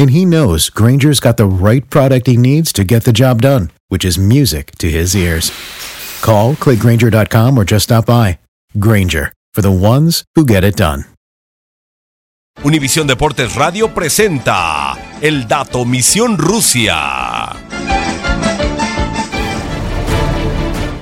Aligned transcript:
And 0.00 0.10
he 0.10 0.24
knows 0.24 0.70
Granger's 0.70 1.20
got 1.20 1.36
the 1.36 1.44
right 1.44 1.84
product 1.90 2.26
he 2.26 2.38
needs 2.38 2.72
to 2.72 2.84
get 2.84 3.04
the 3.04 3.12
job 3.12 3.42
done, 3.42 3.70
which 3.88 4.02
is 4.02 4.16
music 4.16 4.72
to 4.78 4.88
his 4.88 5.14
ears. 5.14 5.52
Call, 6.22 6.54
clickgranger.com, 6.54 7.58
or 7.58 7.64
just 7.64 7.84
stop 7.84 8.06
by. 8.06 8.38
Granger, 8.78 9.34
for 9.52 9.60
the 9.60 9.70
ones 9.70 10.24
who 10.34 10.46
get 10.46 10.64
it 10.64 10.76
done. 10.76 11.04
Univisión 12.62 13.06
Deportes 13.06 13.54
Radio 13.56 13.92
presenta 13.92 14.96
El 15.20 15.46
Dato 15.46 15.84
Misión 15.84 16.38
Rusia. 16.38 17.69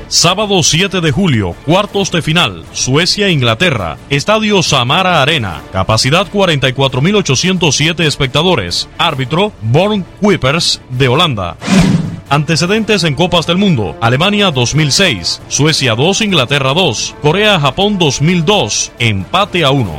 Sábado 0.09 0.63
7 0.63 1.03
de 1.03 1.13
julio, 1.13 1.55
cuartos 1.67 2.11
de 2.11 2.23
final, 2.23 2.65
Suecia-Inglaterra, 2.73 3.99
Estadio 4.09 4.63
Samara 4.63 5.21
Arena, 5.21 5.61
capacidad 5.71 6.27
44.807 6.33 8.01
espectadores, 8.05 8.89
árbitro 8.97 9.53
Born 9.61 10.07
Kuipers 10.19 10.81
de 10.89 11.09
Holanda. 11.09 11.59
Antecedentes 12.31 13.05
en 13.05 13.17
Copas 13.17 13.47
del 13.47 13.59
Mundo, 13.59 13.99
Alemania 14.01 14.51
2006, 14.51 15.43
Suecia 15.49 15.95
2, 15.95 16.23
Inglaterra 16.23 16.73
2, 16.73 17.17
Corea-Japón 17.21 17.99
2002, 17.99 18.93
empate 18.99 19.63
a 19.63 19.73
1. 19.73 19.93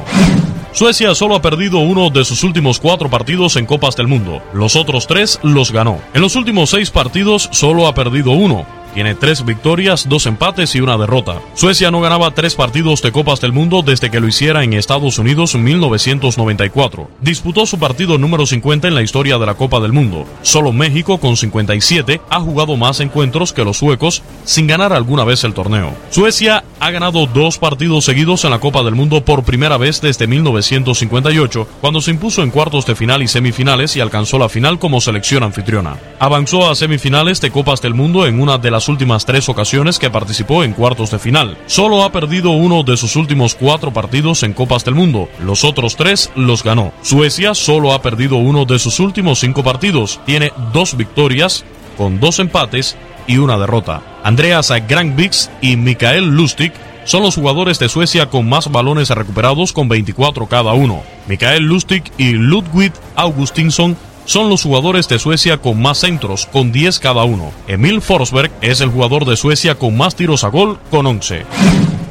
Suecia 0.72 1.14
solo 1.14 1.36
ha 1.36 1.42
perdido 1.44 1.80
uno 1.80 2.10
de 2.10 2.26
sus 2.26 2.44
últimos 2.44 2.80
cuatro 2.80 3.12
partidos 3.12 3.58
en 3.58 3.68
Copas 3.68 3.96
del 3.96 4.08
Mundo. 4.08 4.42
Los 4.54 4.76
otros 4.76 5.06
tres 5.06 5.40
los 5.44 5.72
ganó. 5.72 6.00
En 6.14 6.22
los 6.22 6.36
últimos 6.36 6.72
seis 6.72 6.90
partidos 6.90 7.50
solo 7.52 7.88
ha 7.88 7.94
perdido 7.94 8.32
uno. 8.32 8.66
Tiene 8.94 9.16
tres 9.16 9.46
victorias, 9.46 10.08
dos 10.10 10.26
empates 10.26 10.76
y 10.76 10.82
una 10.82 10.98
derrota. 10.98 11.42
Suecia 11.54 11.92
no 11.92 12.02
ganaba 12.02 12.32
tres 12.32 12.56
partidos 12.56 13.02
de 13.02 13.12
Copas 13.12 13.40
del 13.42 13.54
Mundo 13.54 13.82
desde 13.82 14.10
que 14.10 14.20
lo 14.20 14.28
hiciera 14.28 14.64
en 14.64 14.74
Estados 14.74 15.20
Unidos 15.20 15.56
en 15.56 15.64
1994. 15.64 17.10
Disputó 17.22 17.66
su 17.66 17.78
partido 17.80 18.18
número 18.18 18.46
50 18.46 18.88
en 18.88 18.96
la 18.96 19.02
historia 19.02 19.38
de 19.38 19.46
la 19.46 19.56
Copa 19.56 19.80
del 19.80 19.94
Mundo. 19.94 20.26
Solo 20.42 20.72
México, 20.72 21.20
con 21.20 21.38
57, 21.38 22.22
ha 22.30 22.40
jugado 22.40 22.78
más 22.78 23.00
encuentros 23.00 23.54
que 23.54 23.64
los 23.64 23.78
suecos 23.78 24.24
sin 24.44 24.68
ganar 24.68 24.94
alguna 24.94 25.24
vez 25.24 25.44
el 25.44 25.54
torneo. 25.54 25.94
Suecia 26.10 26.64
ha 26.80 26.92
ganado 26.92 27.28
dos 27.28 27.58
partidos 27.58 28.06
seguidos 28.06 28.46
en 28.46 28.52
la 28.52 28.60
Copa 28.60 28.84
del 28.84 28.96
Mundo 28.96 29.24
por 29.24 29.44
primera 29.44 29.78
vez 29.78 30.02
desde 30.02 30.28
1958, 30.28 31.68
cuando 31.82 32.02
se 32.02 32.12
impuso 32.12 32.42
en 32.44 32.52
cuartos 32.52 32.86
de 32.86 32.96
final 32.96 33.22
y 33.22 33.28
semifinales 33.28 33.96
y 33.96 34.00
alcanzó 34.00 34.40
la 34.40 34.50
final 34.50 34.80
como 34.80 35.02
selección 35.02 35.44
anfitriona. 35.44 35.98
Avanzó 36.20 36.70
a 36.70 36.76
semifinales 36.76 37.42
de 37.42 37.52
Copas 37.52 37.82
del 37.82 37.94
Mundo 37.94 38.26
en 38.26 38.42
una 38.42 38.58
de 38.58 38.72
las 38.72 38.79
últimas 38.88 39.26
tres 39.26 39.50
ocasiones 39.50 40.00
que 40.00 40.10
participó 40.10 40.64
en 40.64 40.74
cuartos 40.74 41.12
de 41.12 41.20
final. 41.20 41.58
Solo 41.66 42.04
ha 42.04 42.12
perdido 42.12 42.52
uno 42.52 42.84
de 42.84 42.96
sus 42.96 43.16
últimos 43.16 43.56
cuatro 43.56 43.92
partidos 43.92 44.44
en 44.44 44.54
Copas 44.54 44.86
del 44.86 44.96
Mundo. 44.96 45.28
Los 45.44 45.64
otros 45.64 45.96
tres 45.96 46.32
los 46.36 46.64
ganó. 46.64 46.94
Suecia 47.02 47.54
solo 47.54 47.94
ha 47.94 48.02
perdido 48.02 48.38
uno 48.38 48.66
de 48.66 48.80
sus 48.80 49.00
últimos 49.00 49.40
cinco 49.40 49.64
partidos. 49.64 50.22
Tiene 50.26 50.54
dos 50.72 50.96
victorias 50.96 51.66
con 51.98 52.20
dos 52.20 52.40
empates 52.40 52.96
y 53.28 53.38
una 53.38 53.58
derrota. 53.58 54.02
Andreas 54.24 54.72
Granbix 54.88 55.50
y 55.62 55.76
Mikael 55.76 56.26
Lustig 56.26 56.72
son 57.06 57.24
los 57.24 57.36
jugadores 57.36 57.80
de 57.80 57.90
Suecia 57.90 58.28
con 58.28 58.48
más 58.48 58.72
balones 58.72 59.10
recuperados 59.10 59.74
con 59.74 59.90
24 59.90 60.48
cada 60.48 60.74
uno. 60.74 61.02
Mikael 61.28 61.64
Lustig 61.64 62.04
y 62.18 62.34
Ludwig 62.34 62.94
Augustinsson 63.16 63.98
son 64.26 64.50
los 64.50 64.64
jugadores 64.64 65.08
de 65.08 65.20
Suecia 65.20 65.58
con 65.58 65.82
más 65.82 66.00
centros, 66.00 66.46
con 66.46 66.72
10 66.72 67.00
cada 67.00 67.24
uno. 67.24 67.52
Emil 67.68 68.02
Forsberg 68.02 68.52
es 68.62 68.82
el 68.82 68.90
jugador 68.90 69.26
de 69.26 69.38
Suecia 69.38 69.76
con 69.76 69.98
más 69.98 70.16
tiros 70.16 70.44
a 70.44 70.50
gol, 70.50 70.80
con 70.92 71.06
11. 71.06 71.46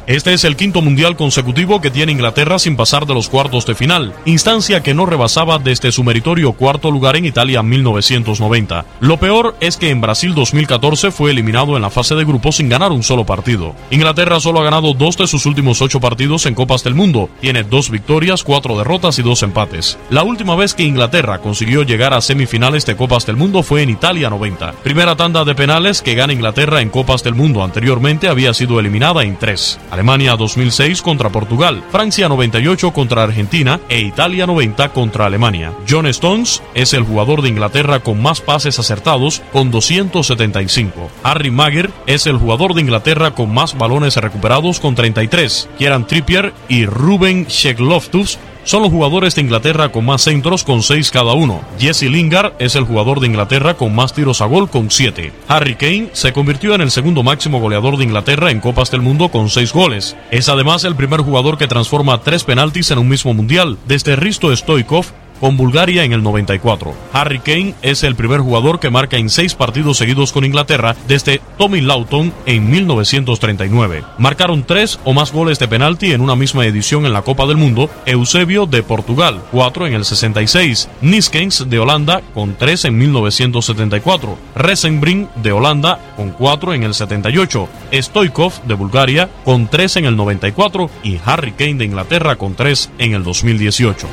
Este 0.07 0.33
es 0.33 0.43
el 0.43 0.55
quinto 0.55 0.81
mundial 0.81 1.15
consecutivo 1.15 1.81
que 1.81 1.91
tiene 1.91 2.11
Inglaterra 2.11 2.59
sin 2.59 2.75
pasar 2.75 3.05
de 3.05 3.13
los 3.13 3.29
cuartos 3.29 3.65
de 3.65 3.75
final, 3.75 4.13
instancia 4.25 4.81
que 4.81 4.93
no 4.93 5.05
rebasaba 5.05 5.59
desde 5.59 5.91
su 5.91 6.03
meritorio 6.03 6.53
cuarto 6.53 6.91
lugar 6.91 7.15
en 7.15 7.25
Italia 7.25 7.59
en 7.59 7.69
1990. 7.69 8.85
Lo 8.99 9.17
peor 9.17 9.55
es 9.59 9.77
que 9.77 9.89
en 9.89 10.01
Brasil 10.01 10.33
2014 10.33 11.11
fue 11.11 11.31
eliminado 11.31 11.75
en 11.75 11.81
la 11.81 11.89
fase 11.89 12.15
de 12.15 12.25
grupos 12.25 12.57
sin 12.57 12.69
ganar 12.69 12.91
un 12.91 13.03
solo 13.03 13.25
partido. 13.25 13.75
Inglaterra 13.91 14.39
solo 14.39 14.61
ha 14.61 14.63
ganado 14.63 14.93
dos 14.93 15.17
de 15.17 15.27
sus 15.27 15.45
últimos 15.45 15.81
ocho 15.81 15.99
partidos 15.99 16.45
en 16.45 16.55
Copas 16.55 16.83
del 16.83 16.95
Mundo, 16.95 17.29
tiene 17.41 17.63
dos 17.63 17.89
victorias, 17.89 18.43
cuatro 18.43 18.77
derrotas 18.77 19.19
y 19.19 19.21
dos 19.21 19.43
empates. 19.43 19.97
La 20.09 20.23
última 20.23 20.55
vez 20.55 20.73
que 20.73 20.83
Inglaterra 20.83 21.39
consiguió 21.39 21.83
llegar 21.83 22.13
a 22.13 22.21
semifinales 22.21 22.85
de 22.85 22.95
Copas 22.95 23.25
del 23.25 23.35
Mundo 23.35 23.63
fue 23.63 23.83
en 23.83 23.89
Italia 23.89 24.29
90. 24.29 24.73
Primera 24.83 25.15
tanda 25.15 25.45
de 25.45 25.55
penales 25.55 26.01
que 26.01 26.15
gana 26.15 26.33
Inglaterra 26.33 26.81
en 26.81 26.89
Copas 26.89 27.23
del 27.23 27.35
Mundo 27.35 27.63
anteriormente 27.63 28.27
había 28.27 28.53
sido 28.53 28.79
eliminada 28.79 29.23
en 29.23 29.37
tres. 29.37 29.79
Alemania 29.99 30.37
2006 30.37 31.01
contra 31.01 31.29
Portugal, 31.29 31.83
Francia 31.91 32.29
98 32.29 32.93
contra 32.93 33.23
Argentina 33.23 33.81
e 33.89 33.99
Italia 33.99 34.47
90 34.47 34.93
contra 34.93 35.25
Alemania. 35.25 35.73
John 35.89 36.07
Stones 36.07 36.63
es 36.73 36.93
el 36.93 37.03
jugador 37.03 37.41
de 37.41 37.49
Inglaterra 37.49 37.99
con 37.99 38.21
más 38.21 38.39
pases 38.39 38.79
acertados 38.79 39.41
con 39.51 39.71
275. 39.71 41.11
Harry 41.21 41.51
Maguire 41.51 41.89
es 42.05 42.27
el 42.27 42.37
jugador 42.37 42.75
de 42.75 42.81
Inglaterra 42.81 43.31
con 43.31 43.53
más 43.53 43.77
balones 43.77 44.15
recuperados 44.15 44.79
con 44.79 44.95
33. 44.95 45.67
Kieran 45.77 46.07
Trippier 46.07 46.53
y 46.69 46.85
Ruben 46.85 47.47
Shekloftus 47.47 48.39
son 48.69 48.83
los 48.83 48.91
jugadores 48.91 49.33
de 49.33 49.41
Inglaterra 49.41 49.91
con 49.91 50.05
más 50.05 50.21
centros 50.21 50.63
con 50.63 50.83
6 50.83 51.09
cada 51.09 51.33
uno. 51.33 51.61
Jesse 51.79 52.03
Lingard 52.03 52.53
es 52.59 52.75
el 52.75 52.83
jugador 52.83 53.19
de 53.19 53.25
Inglaterra 53.25 53.73
con 53.73 53.95
más 53.95 54.13
tiros 54.13 54.41
a 54.41 54.45
gol 54.45 54.69
con 54.69 54.91
7. 54.91 55.33
Harry 55.47 55.73
Kane 55.73 56.09
se 56.13 56.33
convirtió 56.33 56.75
en 56.75 56.81
el 56.81 56.91
segundo 56.91 57.23
máximo 57.23 57.59
goleador 57.59 57.97
de 57.97 58.03
Inglaterra 58.03 58.51
en 58.51 58.59
Copas 58.59 58.91
del 58.91 59.01
Mundo 59.01 59.29
con 59.29 59.49
6 59.49 59.73
goles. 59.73 60.15
Es 60.29 60.49
además 60.49 60.83
el 60.83 60.95
primer 60.95 61.21
jugador 61.21 61.57
que 61.57 61.67
transforma 61.67 62.21
tres 62.21 62.43
penaltis 62.43 62.91
en 62.91 62.99
un 62.99 63.07
mismo 63.07 63.33
mundial, 63.33 63.79
desde 63.87 64.15
Risto 64.15 64.55
Stoikov 64.55 65.07
con 65.39 65.57
Bulgaria 65.57 66.03
en 66.03 66.13
el 66.13 66.23
94. 66.23 66.93
Harry 67.13 67.39
Kane 67.39 67.75
es 67.81 68.03
el 68.03 68.15
primer 68.15 68.41
jugador 68.41 68.79
que 68.79 68.89
marca 68.89 69.17
en 69.17 69.29
seis 69.29 69.55
partidos 69.55 69.97
seguidos 69.97 70.31
con 70.31 70.45
Inglaterra 70.45 70.95
desde 71.07 71.41
Tommy 71.57 71.81
Lawton 71.81 72.33
en 72.45 72.69
1939. 72.69 74.03
Marcaron 74.17 74.63
tres 74.63 74.99
o 75.03 75.13
más 75.13 75.31
goles 75.31 75.59
de 75.59 75.67
penalti 75.67 76.11
en 76.11 76.21
una 76.21 76.35
misma 76.35 76.65
edición 76.65 77.05
en 77.05 77.13
la 77.13 77.21
Copa 77.21 77.45
del 77.45 77.57
Mundo, 77.57 77.89
Eusebio 78.05 78.65
de 78.65 78.83
Portugal, 78.83 79.41
cuatro 79.51 79.87
en 79.87 79.93
el 79.93 80.05
66, 80.05 80.89
Niskens 81.01 81.69
de 81.69 81.79
Holanda 81.79 82.21
con 82.33 82.55
tres 82.55 82.85
en 82.85 82.97
1974, 82.97 84.37
Resenbrink 84.55 85.33
de 85.35 85.51
Holanda 85.51 85.99
con 86.15 86.31
cuatro 86.31 86.73
en 86.73 86.83
el 86.83 86.93
78, 86.93 87.67
Stoikov 87.93 88.63
de 88.63 88.73
Bulgaria 88.73 89.29
con 89.45 89.67
tres 89.67 89.95
en 89.97 90.05
el 90.05 90.15
94 90.15 90.89
y 91.03 91.19
Harry 91.25 91.51
Kane 91.51 91.75
de 91.75 91.85
Inglaterra 91.85 92.35
con 92.35 92.55
tres 92.55 92.89
en 92.97 93.13
el 93.13 93.23
2018. 93.23 94.07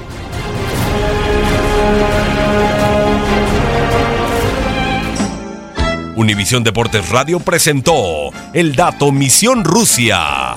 Univisión 6.17 6.65
Deportes 6.65 7.11
Radio 7.11 7.41
presentó 7.41 8.31
el 8.55 8.75
dato 8.75 9.13
Misión 9.13 9.65
Rusia. 9.65 10.57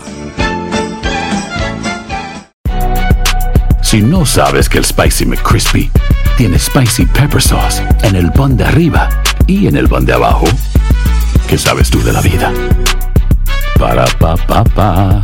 Si 3.82 4.02
no 4.02 4.26
sabes 4.26 4.70
que 4.70 4.78
el 4.78 4.86
Spicy 4.86 5.26
McCrispy 5.26 5.92
tiene 6.38 6.58
Spicy 6.58 7.06
Pepper 7.08 7.42
Sauce 7.42 7.84
en 8.04 8.16
el 8.16 8.32
pan 8.32 8.56
de 8.56 8.64
arriba 8.64 9.10
y 9.48 9.68
en 9.68 9.76
el 9.76 9.90
pan 9.90 10.06
de 10.06 10.14
abajo, 10.14 10.46
¿qué 11.50 11.58
sabes 11.58 11.90
tú 11.90 12.02
de 12.04 12.14
la 12.14 12.22
vida? 12.22 12.54
Para, 13.78 14.06
pa, 14.06 14.38
pa, 14.38 14.64
pa. 14.64 15.24